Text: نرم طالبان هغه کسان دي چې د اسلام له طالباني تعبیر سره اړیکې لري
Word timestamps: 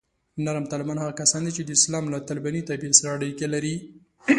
نرم 0.45 0.65
طالبان 0.71 0.97
هغه 0.99 1.13
کسان 1.21 1.41
دي 1.45 1.51
چې 1.57 1.63
د 1.63 1.69
اسلام 1.79 2.03
له 2.13 2.17
طالباني 2.29 2.61
تعبیر 2.69 2.93
سره 2.99 3.09
اړیکې 3.17 3.47
لري 3.53 3.75